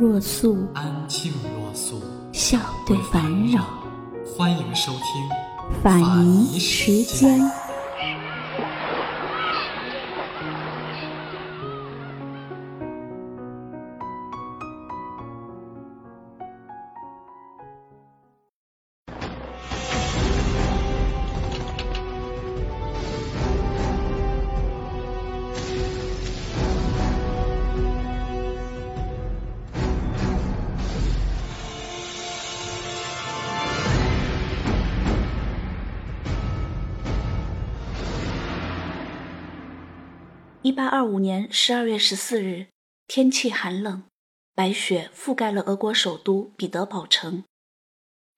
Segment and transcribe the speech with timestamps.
[0.00, 2.00] 若素，安静若素，
[2.32, 3.66] 笑对烦扰。
[4.34, 5.02] 欢迎收听。
[5.82, 7.38] 法仪时间。
[41.00, 42.66] 二五年十二月十四日，
[43.06, 44.02] 天气寒冷，
[44.54, 47.42] 白雪覆盖了俄国首都彼得堡城。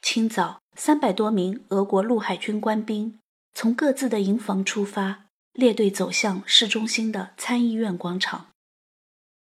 [0.00, 3.18] 清早，三百多名俄国陆海军官兵
[3.52, 8.52] 从各自的营房出发，列队走向市中心的参议院广场。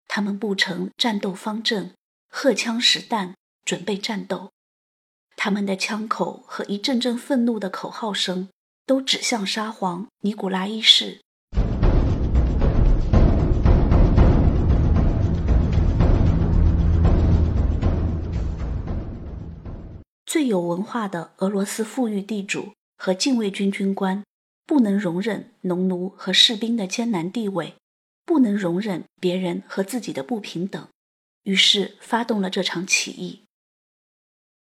[0.08, 1.92] 他们布成战斗方阵，
[2.30, 4.52] 荷枪实弹，准备战斗。
[5.36, 8.48] 他们的枪口和一阵阵愤怒的口号声，
[8.86, 11.20] 都指向沙皇尼古拉一世。
[20.32, 24.24] 最有文化的俄罗斯富裕地主和禁卫军军官，
[24.64, 27.74] 不能容忍农奴和士兵的艰难地位，
[28.24, 30.88] 不能容忍别人和自己的不平等，
[31.42, 33.42] 于是发动了这场起义。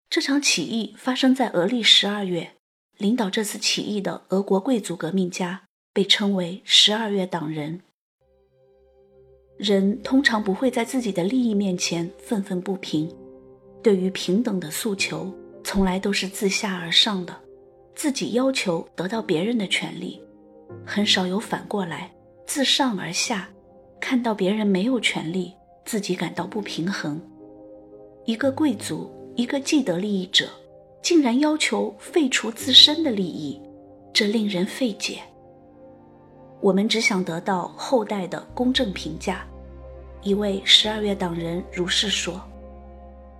[0.10, 2.58] 这场起义发生在俄历十二月，
[2.98, 5.64] 领导这次起义的俄国贵族革命家
[5.94, 7.80] 被称为十二月党人。
[9.58, 13.10] 人通常不会在自己的利益面前愤愤不平，
[13.82, 15.34] 对于平等的诉求。
[15.66, 17.36] 从来都是自下而上的，
[17.96, 20.22] 自己要求得到别人的权利，
[20.86, 22.14] 很少有反过来
[22.46, 23.50] 自上而下，
[24.00, 25.52] 看到别人没有权利，
[25.84, 27.20] 自己感到不平衡。
[28.26, 30.48] 一个贵族，一个既得利益者，
[31.02, 33.60] 竟然要求废除自身的利益，
[34.14, 35.20] 这令人费解。
[36.62, 39.44] 我们只想得到后代的公正评价。
[40.22, 42.40] 一位十二月党人如是说：“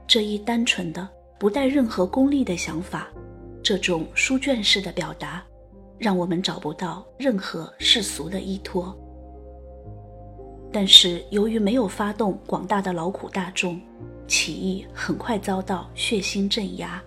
[0.08, 1.08] 这一单纯的。”
[1.46, 3.08] 不带任何功利的想法，
[3.62, 5.46] 这种书卷式的表达，
[6.00, 8.98] 让我们找不到任何世俗的依托。
[10.74, 13.80] 但是，由于没有发动广大的劳苦大众，
[14.26, 17.00] 起义很快遭到血腥镇压。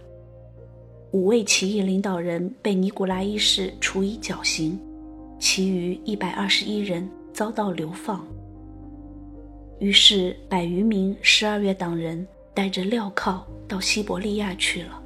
[1.10, 4.78] 五位起义领导人被尼古拉一世处以绞刑，
[5.40, 8.24] 其余一百二十一人遭到流放。
[9.80, 12.24] 于是，百余名十二月党人。
[12.54, 15.02] 带着镣铐到西伯利亚去了，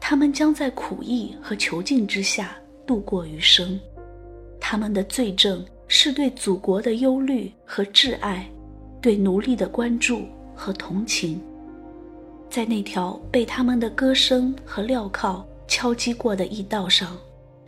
[0.00, 2.56] 他们将在苦役和囚禁之下
[2.86, 3.78] 度过余生。
[4.60, 8.48] 他们的罪证是对祖国的忧虑和挚爱，
[9.00, 10.22] 对奴隶的关注
[10.54, 11.40] 和同情。
[12.48, 17.16] 在那条被他们的歌声和镣铐敲击过的驿道上，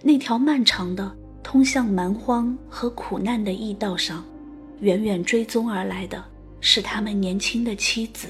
[0.02, 1.10] 那条漫长的
[1.42, 4.24] 通向蛮荒和苦难的驿道上，
[4.80, 6.22] 远远追踪而来的
[6.60, 8.28] 是他们年轻的妻子。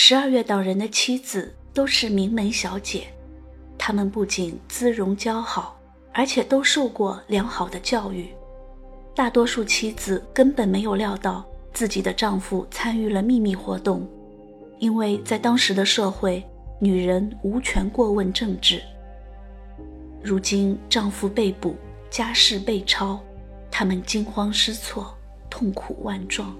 [0.00, 3.08] 十二月党人的妻子都是名门小姐，
[3.76, 5.76] 她们不仅姿容姣好，
[6.14, 8.28] 而且都受过良好的教育。
[9.12, 14.08] 大多数妻子根本没有料到自己的丈夫参与了秘密活动，
[14.78, 16.46] 因为在当时的社会，
[16.78, 18.80] 女人无权过问政治。
[20.22, 21.74] 如今丈夫被捕，
[22.08, 23.18] 家事被抄，
[23.68, 25.12] 她们惊慌失措，
[25.50, 26.56] 痛苦万状。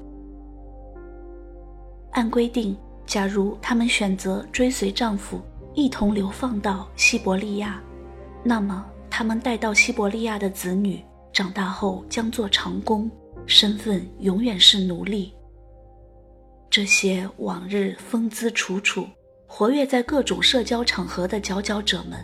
[2.10, 2.77] 按规定。
[3.09, 5.41] 假如她们选择追随丈夫
[5.75, 7.83] 一同流放到西伯利亚，
[8.45, 11.03] 那么他们带到西伯利亚的子女
[11.33, 13.10] 长大后将做长工，
[13.47, 15.33] 身份永远是奴隶。
[16.69, 19.07] 这些往日风姿楚楚、
[19.47, 22.22] 活跃在各种社交场合的佼佼者们，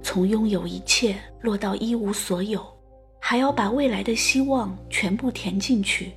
[0.00, 2.64] 从拥有一切落到一无所有，
[3.20, 6.12] 还要把未来的希望全部填进去，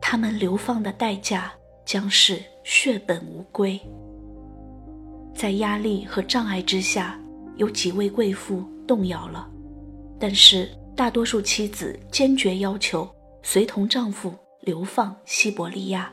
[0.00, 1.52] 他们流放的代价
[1.84, 2.40] 将是。
[2.64, 3.80] 血本无归，
[5.34, 7.20] 在压力和障碍之下，
[7.56, 9.50] 有几位贵妇动摇了，
[10.18, 13.08] 但是大多数妻子坚决要求
[13.42, 16.12] 随同丈夫流放西伯利亚。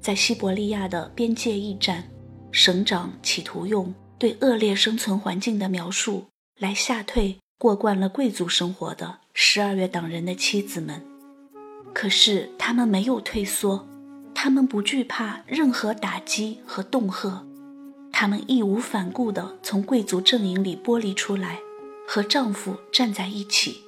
[0.00, 2.08] 在西伯利亚的边界驿站，
[2.52, 6.24] 省长企图用对恶劣生存环境的描述
[6.58, 11.02] 来吓退过惯了贵族生活的十二月党人的妻子们。
[11.92, 13.86] 可是他们没有退缩，
[14.34, 17.44] 他们不惧怕任何打击和恫吓，
[18.12, 21.58] 他们义无反顾地从贵族阵营里剥离出来，
[22.06, 23.82] 和丈夫站在一起。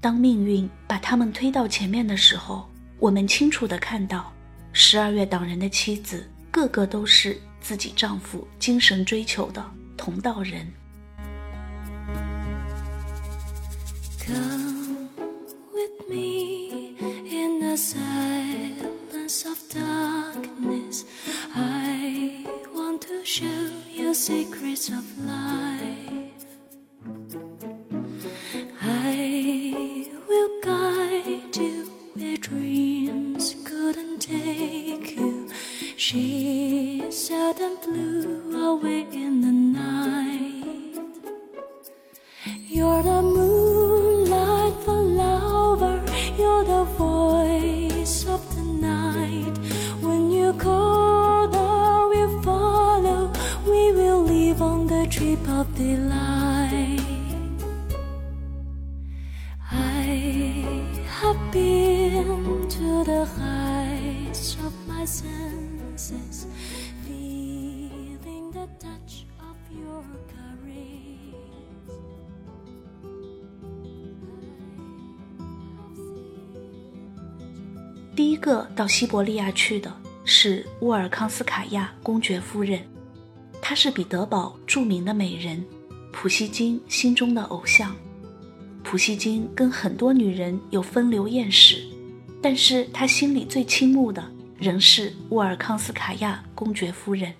[0.00, 2.68] 当命运把他们推到前面的时候，
[3.00, 4.32] 我们清楚地看到，
[4.72, 9.64] 十二月党人的妻子个个都是自己丈夫精神追求的
[9.96, 10.72] 同道人。
[24.28, 25.87] Secrets of life.
[55.58, 57.00] Of delight.
[59.70, 60.64] I
[61.20, 66.46] have been to the heights of my senses,
[67.04, 70.78] feeling the touch of your caress.
[78.14, 79.92] 第一个到西伯利亚去的
[80.24, 82.80] 是沃尔康斯卡娅公爵夫人，
[83.60, 85.64] 她是彼得堡著名的美人，
[86.12, 87.94] 普希金心中的偶像。
[88.82, 91.82] 普希金跟很多女人有风流艳史，
[92.40, 94.24] 但是他心里最倾慕的
[94.58, 97.32] 仍是沃尔康斯卡娅公爵夫人。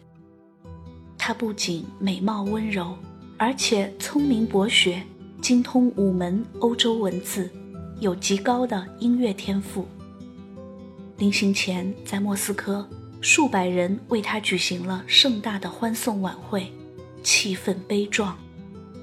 [1.17, 2.95] 她不仅美貌温柔，
[3.39, 5.03] 而且聪明博学，
[5.41, 7.51] 精通五门欧洲文字，
[8.01, 9.89] 有极高的音乐天赋。
[11.17, 12.87] 临行前，在莫斯科，
[13.21, 16.73] 数百人为他举行了盛大的欢送晚会，
[17.23, 18.37] 气氛悲壮。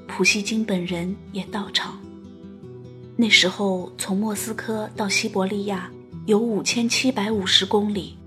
[0.08, 2.00] 普希金本人也到场。
[3.18, 5.92] 那时候，从莫斯科到西伯利亚
[6.26, 8.18] 有五千七百五十公里，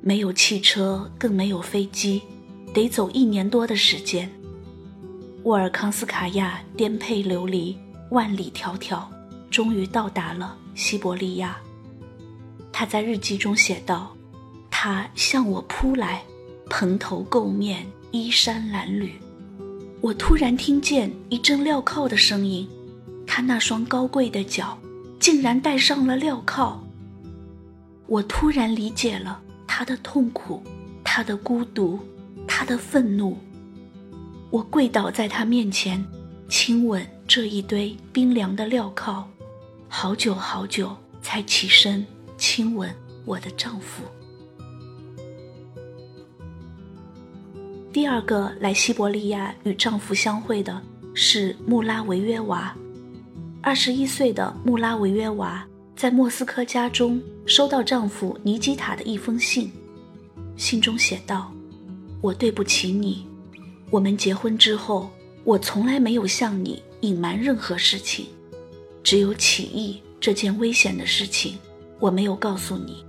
[0.00, 2.22] 没有汽车，更没有飞机，
[2.72, 4.30] 得走一年多的时间。
[5.44, 7.76] 沃尔康斯卡娅颠沛流离，
[8.10, 9.04] 万里迢迢，
[9.50, 11.56] 终于到达了西伯利亚。
[12.72, 14.15] 他在日记中写道
[14.88, 16.22] ：“他向我扑来，
[16.70, 19.10] 蓬头垢面，衣衫褴褛。
[20.00, 22.68] 我突然听见一阵镣铐的声音。”
[23.26, 24.78] 他那双高贵的脚，
[25.18, 26.80] 竟然戴上了镣铐。
[28.06, 30.62] 我突然理解了他的痛苦，
[31.02, 31.98] 他的孤独，
[32.46, 33.36] 他的愤怒。
[34.50, 36.06] 我跪倒在他面前，
[36.48, 39.24] 亲吻这一堆冰凉的镣铐，
[39.88, 42.06] 好久好久才起身
[42.38, 42.88] 亲吻
[43.24, 44.04] 我的丈夫。
[47.96, 50.82] 第二个来西伯利亚与丈夫相会的
[51.14, 52.76] 是穆拉维约娃。
[53.62, 55.66] 二十一岁的穆拉维约娃
[55.96, 59.72] 在莫斯科家中收到丈夫尼基塔的一封信，
[60.58, 61.50] 信中写道
[62.20, 63.26] ：“我对不起你，
[63.88, 65.08] 我们结婚之后，
[65.42, 68.26] 我从来没有向你隐瞒任何事情，
[69.02, 71.56] 只有起义这件危险的事情，
[71.98, 73.02] 我没有告诉你，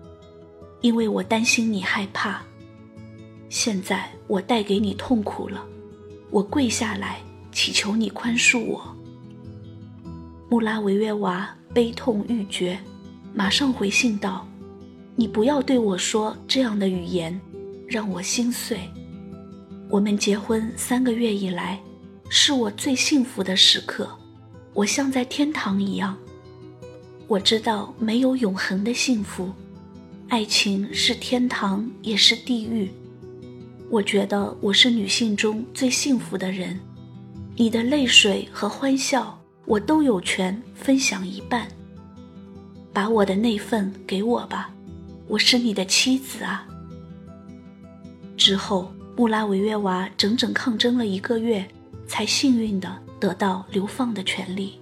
[0.79, 2.41] 因为我担心你害怕。
[3.49, 5.65] 现在我带给你痛苦了，
[6.29, 8.95] 我跪下来祈求你宽恕我。”
[10.49, 12.79] 穆拉维约娃悲痛欲绝，
[13.33, 14.47] 马上回信道
[15.15, 17.39] ：“你不要对我说这样的语言，
[17.87, 18.79] 让我心碎。
[19.89, 21.79] 我们结婚三个月以来，
[22.29, 24.09] 是我最幸福的时刻，
[24.73, 26.17] 我像在天堂一样。
[27.27, 29.51] 我知道没有永恒的幸福，
[30.29, 32.89] 爱情是天堂也是地狱。
[33.89, 36.79] 我觉得我是女性中最幸福的人，
[37.55, 39.33] 你的泪水和欢笑。”
[39.67, 41.67] 我都有权分享一半。
[42.93, 44.73] 把我的那份给我吧，
[45.27, 46.65] 我是你的妻子啊。
[48.37, 51.67] 之后，穆拉维约娃整整抗争了一个月，
[52.07, 54.79] 才幸运地得到流放的权利。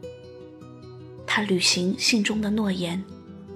[1.25, 3.03] 他履行信中的诺言，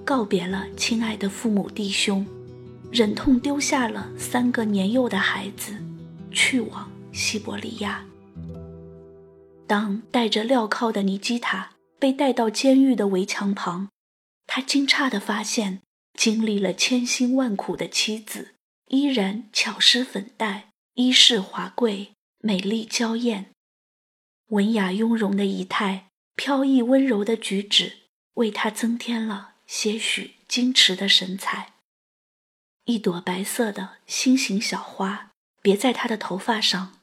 [0.04, 2.26] 告别了亲爱的父母弟兄，
[2.92, 5.76] 忍痛丢下了三个年幼的孩子，
[6.32, 8.04] 去往西伯利亚。
[9.68, 11.70] 当戴着镣铐的尼基塔
[12.00, 13.88] 被带到监狱的围墙旁，
[14.48, 15.82] 他惊诧地发现，
[16.18, 18.54] 经历了千辛万苦的妻子
[18.88, 23.50] 依然巧施粉黛，衣饰华贵，美丽娇艳。
[24.48, 27.92] 文雅雍容的仪态，飘逸温柔的举止，
[28.34, 31.69] 为她增添了些许矜持的神采。
[32.84, 35.30] 一朵白色的心形小花
[35.62, 36.98] 别在她的头发上，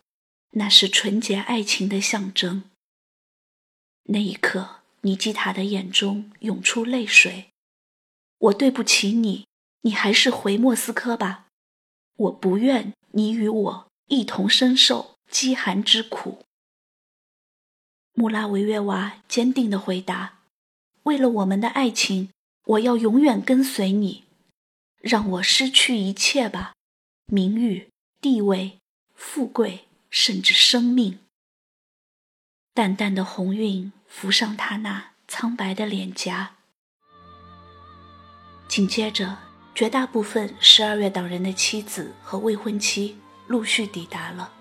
[0.52, 2.64] 那是纯洁爱情的象征。
[4.06, 7.50] 那一刻，尼基塔的眼中涌出泪水。
[8.40, 9.46] 我对不起你，
[9.82, 11.48] 你还是回莫斯科吧。
[12.16, 16.44] 我不愿你与我一同深受饥寒之苦。
[18.14, 20.40] 穆拉维约娃坚定地回答
[21.04, 22.30] ：“为了我们的爱情，
[22.66, 24.24] 我要永远跟随你。
[25.08, 26.74] 让我失去一切吧，
[27.26, 27.90] 名誉、
[28.22, 28.78] 地位、
[29.16, 31.20] 富贵，甚至生命。”
[32.76, 36.58] 淡淡的红晕浮上他那苍白的脸颊。
[38.68, 39.40] 紧接着，
[39.74, 44.54] 绝大部分十二月党人的妻子和未婚妻陆续抵达了。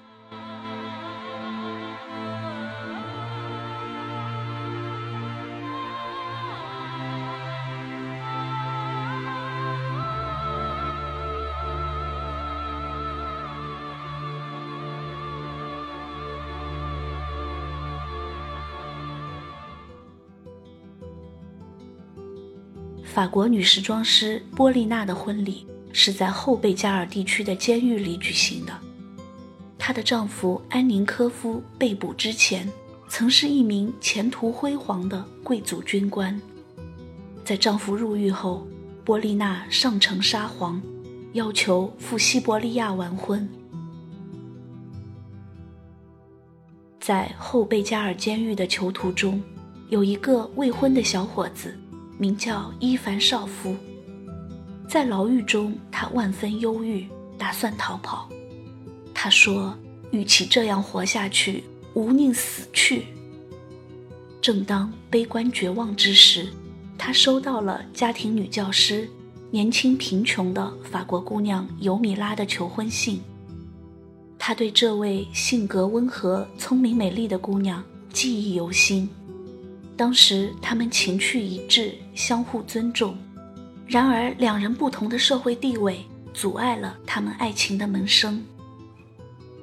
[23.17, 28.79] 法国女时装师波丽娜的婚礼是在后贝加尔地区的监狱里举行的。
[29.79, 32.71] 她的丈夫安宁科夫被捕之前，
[33.09, 36.39] 曾是一名前途辉煌的贵族军官。
[37.43, 38.67] 在丈夫入狱后，
[39.03, 40.79] 波丽娜上城沙皇，
[41.33, 43.49] 要求赴西伯利亚完婚。
[47.01, 49.43] 在后贝加尔监狱的囚徒中，
[49.89, 51.75] 有一个未婚的小伙子。
[52.19, 53.77] 名叫伊凡少夫，
[54.89, 57.07] 在牢狱中，他万分忧郁，
[57.37, 58.29] 打算逃跑。
[59.13, 59.77] 他说
[60.13, 63.07] ：“与其这样活下去，无宁死去。”
[64.41, 66.49] 正当悲观绝望之时，
[66.97, 69.09] 他收到了家庭女教师、
[69.51, 73.21] 年轻贫穷的法国姑娘尤米拉的求婚信。
[74.39, 77.83] 他对这位性格温和、聪明美丽的姑娘
[78.13, 79.09] 记忆犹新。
[79.97, 83.17] 当时他们情趣一致，相互尊重。
[83.87, 88.43] 然而，两人不同的社会地位阻碍了他们爱情的萌生。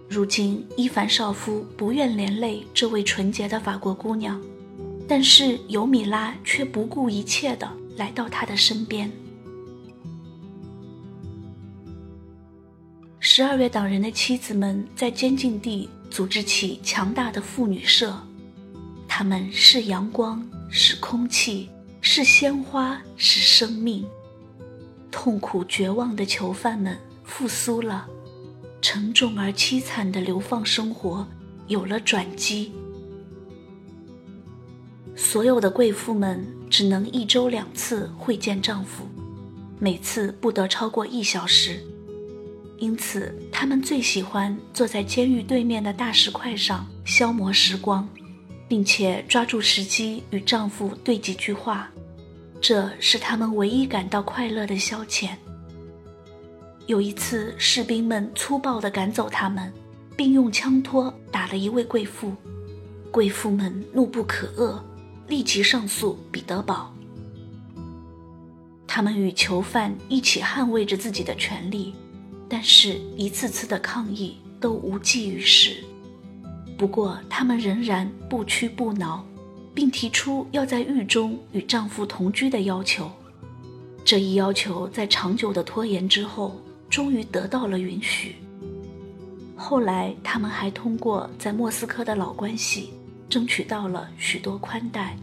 [0.10, 4.42] 如今，伊凡少夫不愿连累这位纯洁的法国姑娘，
[5.08, 9.12] 但是尤米拉却不顾一切地来到他的身边。
[13.20, 18.16] 十二月党人的妻子们在监禁地组织起强大的妇女社。
[19.16, 21.70] 他们是阳光，是空气，
[22.02, 24.04] 是鲜花，是生命。
[25.12, 28.08] 痛苦绝望的囚犯们复苏了，
[28.82, 31.28] 沉重而凄惨的流放生活
[31.68, 32.72] 有了转机。
[35.16, 39.08] 所有的贵妇们只能一周两次会见丈夫，
[39.78, 41.80] 每次不得超过一小时，
[42.80, 48.10] 因此她们最喜欢坐在监狱对面的大石块上消磨时光。
[48.68, 51.92] 并且抓住时机与丈夫对几句话，
[52.62, 55.30] 这是他们唯一感到快乐的消遣。
[56.86, 59.72] 有一次，士兵们粗暴地赶走他们，
[60.18, 62.36] 并用枪托打了一位贵妇，
[63.12, 64.80] 贵妇们怒不可遏，
[65.28, 66.94] 立即上诉彼得堡。
[68.86, 71.96] 他们与囚犯一起捍卫着自己的权利，
[72.50, 75.84] 但是一次次的抗议都无济于事。
[76.78, 79.24] 不过，他们仍然不屈不挠，
[79.74, 83.10] 并提出要在狱中与丈夫同居的要求。
[84.04, 88.36] 这一要求在长久的拖延之后，终于得到了允许。
[89.56, 92.90] 后来，他们还通过在莫斯科的老关系，
[93.30, 95.16] 争取到了许多宽带。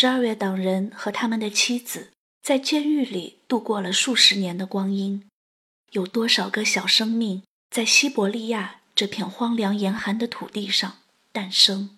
[0.00, 5.28] 十二月党人和他们的妻子在监狱里度过了数十年的光阴，
[5.90, 10.98] 有多少个小生命在西伯利亚这片荒凉严寒的土地上
[11.32, 11.96] 诞生？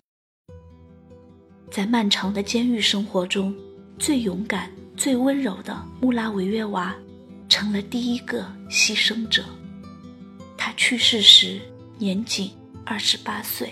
[1.69, 3.55] 在漫长的监狱生活中，
[3.99, 6.95] 最勇敢、最温柔的穆拉维约娃
[7.47, 9.45] 成了第一个牺牲者。
[10.57, 11.61] 他去世时
[11.99, 12.51] 年仅
[12.83, 13.71] 二十八岁。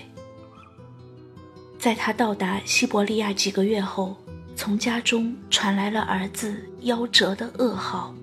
[1.80, 4.18] 在他到达西伯利亚几个月后，
[4.54, 8.14] 从家中传来了儿子夭折的噩耗。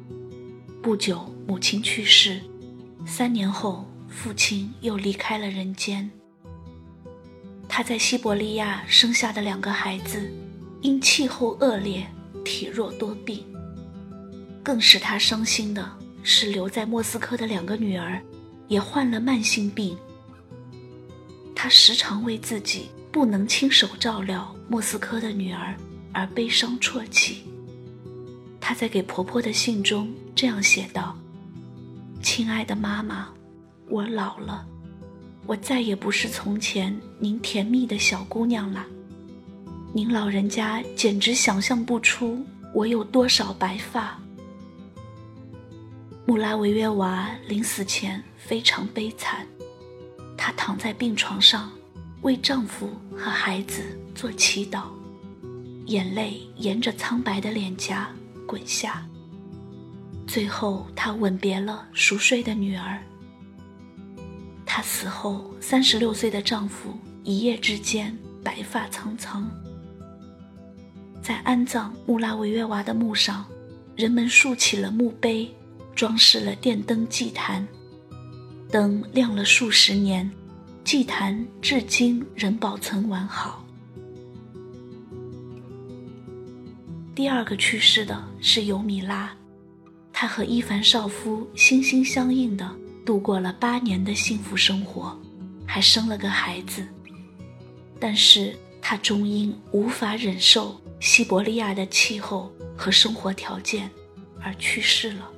[0.83, 2.39] 不久，母亲去世，
[3.07, 6.09] 三年后，父亲又离开了人间。
[7.67, 10.31] 他在西伯利亚生下的两个孩子，
[10.83, 12.07] 因气候恶劣，
[12.45, 13.43] 体弱多病。
[14.63, 15.91] 更使他伤心的
[16.23, 18.21] 是，留在莫斯科的两个女儿，
[18.69, 19.97] 也患了慢性病。
[21.55, 22.91] 他时常为自己。
[23.17, 25.75] 不能亲手照料莫斯科的女儿
[26.13, 27.45] 而悲伤啜泣。
[28.61, 31.17] 她在给婆婆的信中这样写道
[32.23, 33.29] ：“亲爱的妈妈，
[33.89, 34.67] 我老了，
[35.47, 38.85] 我再也不是从前您甜蜜的小姑娘了。
[39.95, 42.45] 您老人家简直想象不出
[42.75, 44.21] 我有多少白发。”
[46.29, 49.47] 穆拉维约娃临死前非常悲惨，
[50.37, 51.73] 她躺在病床上。
[52.27, 54.87] 为丈夫和孩子做祈祷，
[55.87, 58.11] 眼泪沿着苍白的脸颊
[58.49, 59.07] 滚下。
[60.27, 63.01] 最后，她吻别了熟睡的女儿。
[64.67, 69.49] 她死后，三十六岁的丈夫一夜之间白发苍苍。
[71.23, 73.47] 在安葬穆拉维约娃的墓上，
[73.95, 75.49] 人们竖起了墓碑，
[75.95, 77.65] 装饰了电灯祭坛，
[78.69, 80.29] 灯亮了数十年。
[80.87, 83.61] 祭坛至今仍保存完好。
[87.13, 89.37] 第二个去世的是尤米拉，
[90.13, 92.71] 她和伊凡少夫心心相印的
[93.05, 95.21] 度过了八年的幸福生活，
[95.67, 96.87] 还生了个孩子。
[97.99, 103.91] 但是她终因无法忍受西伯利亚的气候和生活条件
[104.41, 105.29] 而去世了，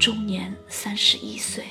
[0.00, 1.62] 终年三十一岁。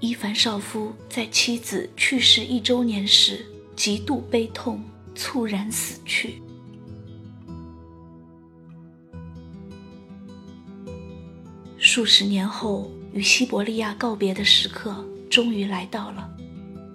[0.00, 4.80] 伊凡少夫在妻子去世一周年时极度悲痛，
[5.14, 6.40] 猝然死去。
[11.78, 16.30] 数十年后，与西伯利亚告别的时刻终于来到了。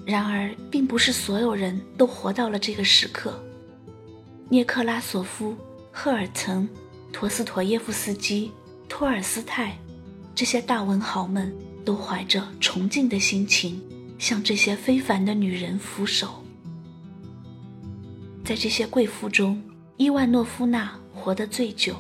[0.06, 3.38] 然而，并不是所有人都活到了这个时刻。
[4.48, 5.56] 涅克拉索夫、
[5.92, 6.68] 赫尔岑、
[7.12, 8.52] 陀思妥耶夫斯基、
[8.88, 9.78] 托尔斯泰
[10.34, 11.54] 这些大文豪们。
[11.86, 13.82] 都怀着崇敬的心情，
[14.18, 16.44] 向这些非凡的女人俯首。
[18.44, 19.62] 在这些贵妇中，
[19.98, 21.96] 伊万诺夫娜活得最久，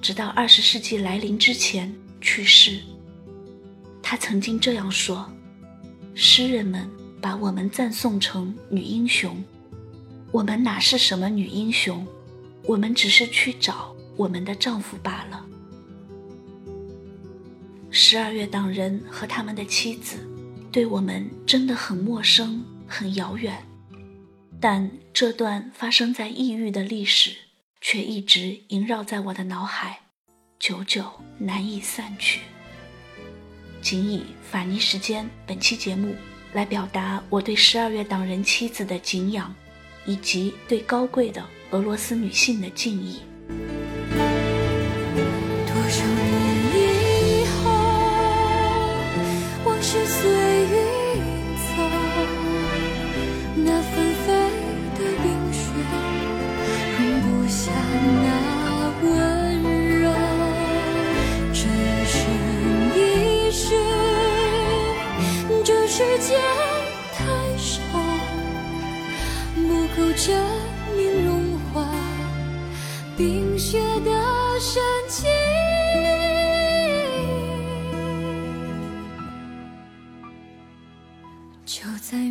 [0.00, 2.80] 直到二十世纪来临之前去世。
[4.02, 5.30] 她曾经这样说
[6.14, 6.88] ：“诗人们
[7.20, 9.42] 把我们赞颂成女英雄，
[10.30, 12.06] 我们哪是什么女英雄？
[12.64, 15.44] 我们只是去找我们的丈夫罢了。”
[17.96, 20.16] 十二月党人和他们的妻子，
[20.72, 23.56] 对我们真的很陌生、很遥远，
[24.60, 27.30] 但这段发生在异域的历史，
[27.80, 30.00] 却一直萦绕在我的脑海，
[30.58, 31.04] 久久
[31.38, 32.40] 难以散去。
[33.80, 36.16] 仅以法尼时间本期节目
[36.52, 39.54] 来表达我对十二月党人妻子的敬仰，
[40.04, 43.20] 以及对高贵的俄罗斯女性的敬意。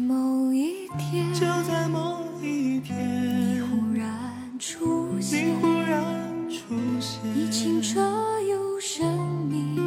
[0.03, 6.03] 某一天，就在某一天，你忽然出现，你忽然
[6.49, 8.01] 出现，你清澈
[8.49, 9.05] 又神
[9.49, 9.79] 秘，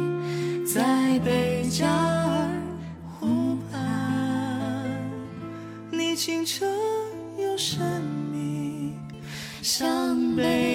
[0.65, 2.49] 在贝加尔
[3.19, 4.85] 湖畔，
[5.91, 6.65] 你清澈
[7.37, 7.57] 又。
[7.59, 7.79] 神
[8.31, 8.93] 秘，
[9.63, 10.66] 像北。